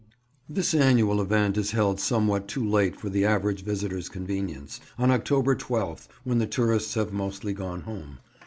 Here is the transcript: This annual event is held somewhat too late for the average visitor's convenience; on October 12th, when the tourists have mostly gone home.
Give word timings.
This 0.49 0.73
annual 0.73 1.21
event 1.21 1.57
is 1.57 1.69
held 1.73 1.99
somewhat 1.99 2.47
too 2.47 2.67
late 2.67 2.95
for 2.99 3.07
the 3.07 3.23
average 3.23 3.63
visitor's 3.63 4.09
convenience; 4.09 4.79
on 4.97 5.11
October 5.11 5.55
12th, 5.55 6.07
when 6.23 6.39
the 6.39 6.47
tourists 6.47 6.95
have 6.95 7.13
mostly 7.13 7.53
gone 7.53 7.81
home. 7.81 8.17